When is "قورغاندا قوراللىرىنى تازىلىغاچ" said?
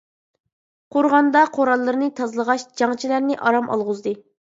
0.95-2.65